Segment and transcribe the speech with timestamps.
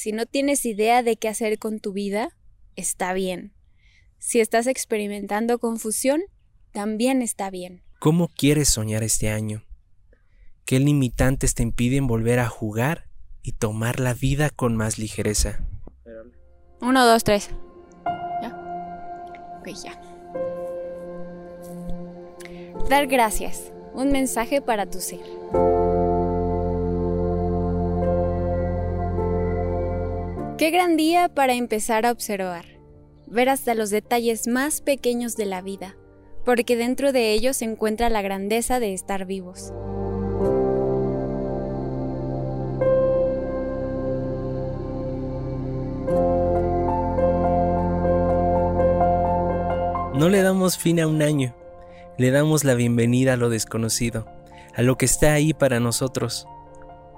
[0.00, 2.34] Si no tienes idea de qué hacer con tu vida,
[2.74, 3.52] está bien.
[4.16, 6.22] Si estás experimentando confusión,
[6.72, 7.82] también está bien.
[7.98, 9.62] ¿Cómo quieres soñar este año?
[10.64, 13.10] ¿Qué limitantes te impiden volver a jugar
[13.42, 15.68] y tomar la vida con más ligereza?
[16.80, 17.50] Uno, dos, tres.
[18.40, 18.56] ¿Ya?
[19.60, 20.00] Ok, ya.
[22.88, 23.70] Dar gracias.
[23.92, 25.20] Un mensaje para tu ser.
[30.60, 32.66] Qué gran día para empezar a observar,
[33.26, 35.96] ver hasta los detalles más pequeños de la vida,
[36.44, 39.72] porque dentro de ellos se encuentra la grandeza de estar vivos.
[50.14, 51.54] No le damos fin a un año,
[52.18, 54.26] le damos la bienvenida a lo desconocido,
[54.74, 56.46] a lo que está ahí para nosotros.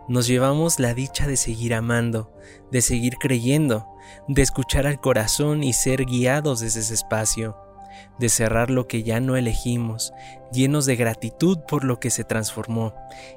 [0.09, 2.33] Nos llevamos la dicha de seguir amando,
[2.71, 3.87] de seguir creyendo,
[4.29, 7.57] de escuchar al corazón y ser guiados desde ese espacio,
[8.19, 10.13] de cerrar lo que ya no elegimos,
[10.53, 12.95] llenos de gratitud por lo que se transformó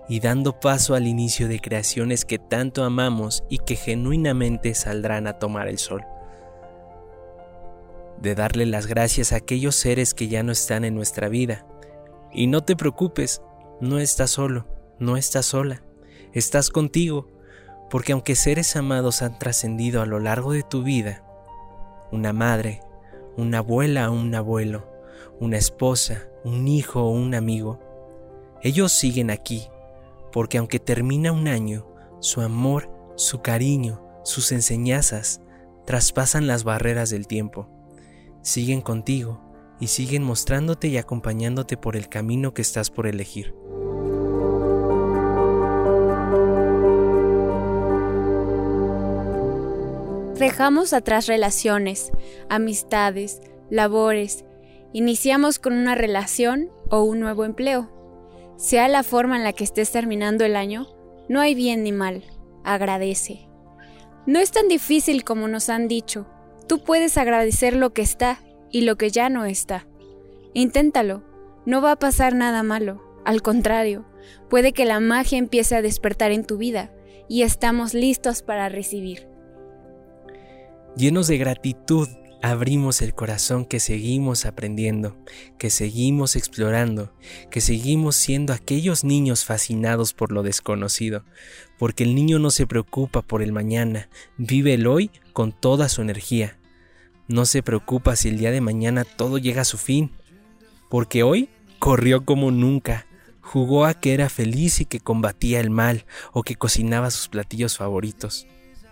[0.09, 5.33] y dando paso al inicio de creaciones que tanto amamos y que genuinamente saldrán a
[5.39, 6.03] tomar el sol
[8.21, 11.65] de darle las gracias a aquellos seres que ya no están en nuestra vida.
[12.33, 13.41] Y no te preocupes,
[13.81, 14.67] no estás solo,
[14.99, 15.83] no estás sola,
[16.35, 17.27] estás contigo,
[17.89, 21.23] porque aunque seres amados han trascendido a lo largo de tu vida,
[22.11, 22.81] una madre,
[23.35, 24.87] una abuela o un abuelo,
[25.39, 27.79] una esposa, un hijo o un amigo,
[28.61, 29.67] ellos siguen aquí,
[30.31, 31.87] porque aunque termina un año,
[32.19, 35.41] su amor, su cariño, sus enseñanzas
[35.85, 37.69] traspasan las barreras del tiempo
[38.45, 39.41] siguen contigo
[39.79, 43.55] y siguen mostrándote y acompañándote por el camino que estás por elegir.
[50.37, 52.11] Dejamos atrás relaciones,
[52.49, 54.45] amistades, labores,
[54.93, 57.91] iniciamos con una relación o un nuevo empleo.
[58.57, 60.87] Sea la forma en la que estés terminando el año,
[61.29, 62.23] no hay bien ni mal,
[62.63, 63.47] agradece.
[64.25, 66.27] No es tan difícil como nos han dicho,
[66.67, 68.39] Tú puedes agradecer lo que está
[68.71, 69.87] y lo que ya no está.
[70.53, 71.23] Inténtalo,
[71.65, 74.05] no va a pasar nada malo, al contrario,
[74.49, 76.91] puede que la magia empiece a despertar en tu vida
[77.27, 79.27] y estamos listos para recibir.
[80.97, 82.07] Llenos de gratitud
[82.41, 85.17] abrimos el corazón que seguimos aprendiendo,
[85.57, 87.11] que seguimos explorando,
[87.51, 91.25] que seguimos siendo aquellos niños fascinados por lo desconocido,
[91.77, 94.07] porque el niño no se preocupa por el mañana,
[94.37, 96.57] vive el hoy con toda su energía.
[97.27, 100.11] No se preocupa si el día de mañana todo llega a su fin,
[100.89, 103.05] porque hoy corrió como nunca,
[103.41, 107.75] jugó a que era feliz y que combatía el mal o que cocinaba sus platillos
[107.75, 108.47] favoritos.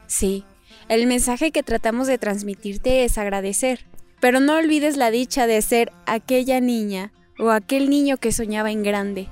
[0.08, 0.44] Sí,
[0.90, 3.86] el mensaje que tratamos de transmitirte es agradecer,
[4.20, 8.84] pero no olvides la dicha de ser aquella niña o aquel niño que soñaba en
[8.84, 9.28] grande.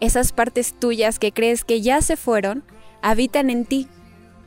[0.00, 2.64] Esas partes tuyas que crees que ya se fueron,
[3.02, 3.88] habitan en ti,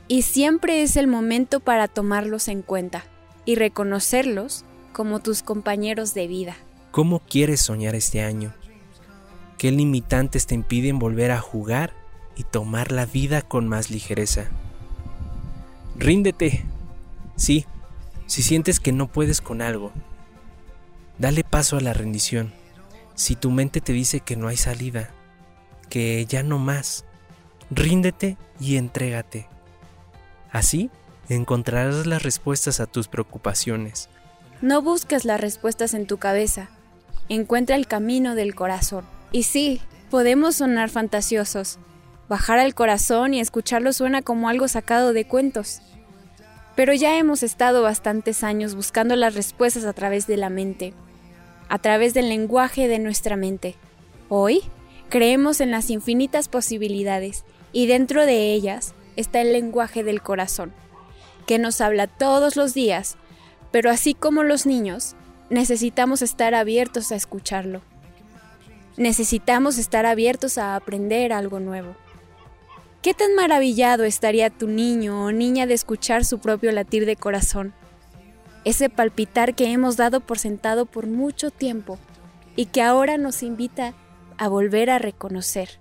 [0.08, 3.04] y siempre es el momento para tomarlos en cuenta
[3.44, 6.56] y reconocerlos como tus compañeros de vida.
[6.90, 8.54] ¿Cómo quieres soñar este año?
[9.58, 11.94] ¿Qué limitantes te impiden volver a jugar
[12.36, 14.50] y tomar la vida con más ligereza?
[15.98, 16.64] Ríndete.
[17.36, 17.64] Sí,
[18.26, 19.92] si sientes que no puedes con algo,
[21.18, 22.52] dale paso a la rendición.
[23.14, 25.10] Si tu mente te dice que no hay salida,
[25.88, 27.04] que ya no más,
[27.70, 29.48] ríndete y entrégate.
[30.50, 30.90] Así
[31.28, 34.08] encontrarás las respuestas a tus preocupaciones.
[34.60, 36.68] No busques las respuestas en tu cabeza,
[37.28, 39.04] encuentra el camino del corazón.
[39.32, 39.80] Y sí,
[40.10, 41.78] podemos sonar fantasiosos,
[42.28, 45.80] Bajar al corazón y escucharlo suena como algo sacado de cuentos.
[46.74, 50.92] Pero ya hemos estado bastantes años buscando las respuestas a través de la mente,
[51.68, 53.76] a través del lenguaje de nuestra mente.
[54.28, 54.62] Hoy
[55.08, 60.72] creemos en las infinitas posibilidades y dentro de ellas está el lenguaje del corazón,
[61.46, 63.16] que nos habla todos los días,
[63.70, 65.14] pero así como los niños,
[65.48, 67.82] necesitamos estar abiertos a escucharlo.
[68.96, 71.94] Necesitamos estar abiertos a aprender algo nuevo.
[73.06, 77.72] ¿Qué tan maravillado estaría tu niño o niña de escuchar su propio latir de corazón?
[78.64, 82.00] Ese palpitar que hemos dado por sentado por mucho tiempo
[82.56, 83.94] y que ahora nos invita
[84.38, 85.78] a volver a reconocer.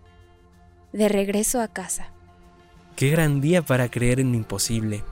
[0.94, 2.12] De regreso a casa.
[2.96, 5.04] Qué gran día para creer en lo imposible.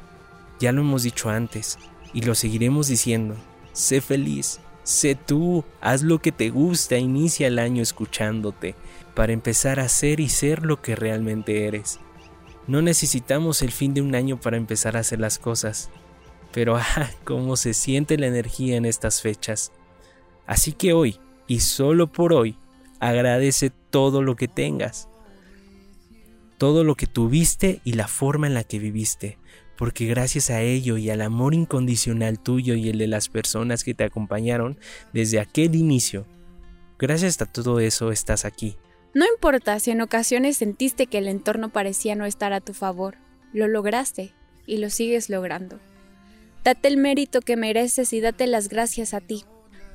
[0.59, 1.79] Ya lo hemos dicho antes
[2.13, 3.37] y lo seguiremos diciendo.
[3.71, 8.75] Sé feliz, sé tú, haz lo que te gusta, inicia el año escuchándote
[9.15, 11.99] para empezar a ser y ser lo que realmente eres.
[12.67, 15.89] No necesitamos el fin de un año para empezar a hacer las cosas.
[16.53, 19.71] Pero ah, cómo se siente la energía en estas fechas.
[20.45, 22.57] Así que hoy, y solo por hoy,
[22.99, 25.09] agradece todo lo que tengas.
[26.57, 29.37] Todo lo que tuviste y la forma en la que viviste.
[29.77, 33.93] Porque gracias a ello y al amor incondicional tuyo y el de las personas que
[33.93, 34.77] te acompañaron
[35.13, 36.25] desde aquel inicio,
[36.99, 38.77] gracias a todo eso estás aquí.
[39.13, 43.17] No importa si en ocasiones sentiste que el entorno parecía no estar a tu favor,
[43.51, 44.33] lo lograste
[44.65, 45.79] y lo sigues logrando.
[46.63, 49.43] Date el mérito que mereces y date las gracias a ti.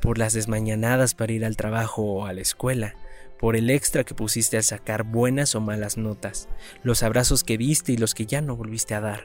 [0.00, 2.94] Por las desmañanadas para ir al trabajo o a la escuela,
[3.40, 6.48] por el extra que pusiste al sacar buenas o malas notas,
[6.82, 9.24] los abrazos que diste y los que ya no volviste a dar,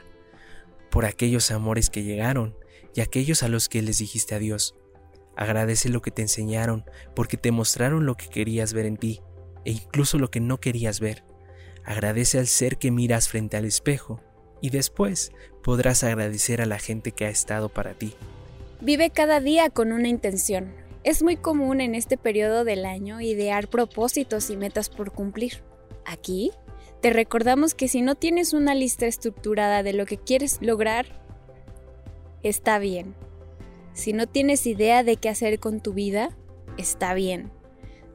[0.93, 2.55] por aquellos amores que llegaron
[2.93, 4.75] y aquellos a los que les dijiste adiós.
[5.35, 6.85] Agradece lo que te enseñaron,
[7.15, 9.19] porque te mostraron lo que querías ver en ti,
[9.65, 11.23] e incluso lo que no querías ver.
[11.83, 14.21] Agradece al ser que miras frente al espejo,
[14.61, 15.31] y después
[15.63, 18.13] podrás agradecer a la gente que ha estado para ti.
[18.79, 20.75] Vive cada día con una intención.
[21.03, 25.63] Es muy común en este periodo del año idear propósitos y metas por cumplir.
[26.05, 26.51] Aquí
[27.03, 31.05] te recordamos que si no tienes una lista estructurada de lo que quieres lograr,
[32.43, 33.13] está bien.
[33.91, 36.29] Si no tienes idea de qué hacer con tu vida,
[36.77, 37.51] está bien.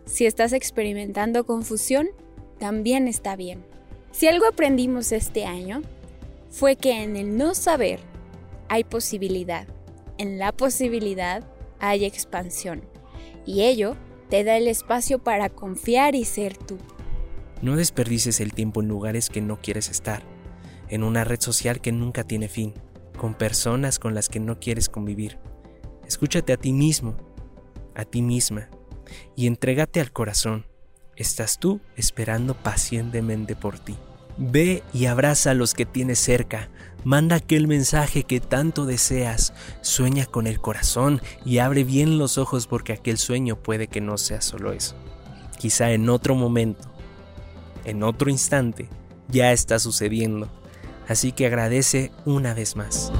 [0.07, 2.09] Si estás experimentando confusión,
[2.59, 3.63] también está bien.
[4.11, 5.83] Si algo aprendimos este año
[6.49, 8.01] fue que en el no saber
[8.71, 9.69] hay posibilidad,
[10.17, 11.45] en la posibilidad
[11.79, 12.81] hay expansión,
[13.45, 13.99] y ello
[14.31, 16.79] te da el espacio para confiar y ser tú.
[17.61, 20.23] No desperdices el tiempo en lugares que no quieres estar,
[20.89, 22.75] en una red social que nunca tiene fin,
[23.17, 25.39] con personas con las que no quieres convivir.
[26.07, 27.17] Escúchate a ti mismo,
[27.95, 28.69] a ti misma,
[29.35, 30.67] y entrégate al corazón.
[31.17, 33.97] Estás tú esperando pacientemente por ti.
[34.39, 36.71] Ve y abraza a los que tienes cerca.
[37.03, 39.53] Manda aquel mensaje que tanto deseas.
[39.81, 44.17] Sueña con el corazón y abre bien los ojos porque aquel sueño puede que no
[44.17, 44.95] sea solo eso.
[45.59, 46.88] Quizá en otro momento,
[47.89, 48.89] en otro instante,
[49.29, 50.49] ya está sucediendo.
[51.09, 53.11] Así que agradece una vez más.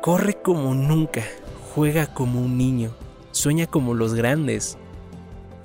[0.00, 1.22] Corre como nunca,
[1.74, 2.94] juega como un niño,
[3.32, 4.78] sueña como los grandes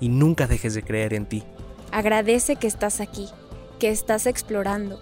[0.01, 1.43] y nunca dejes de creer en ti.
[1.91, 3.29] Agradece que estás aquí,
[3.79, 4.99] que estás explorando.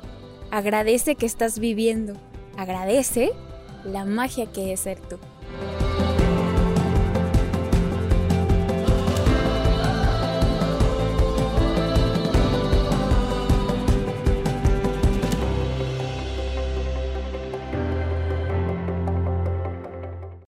[0.53, 2.13] Agradece que estás viviendo.
[2.57, 3.31] Agradece
[3.83, 5.17] la magia que es ser tú.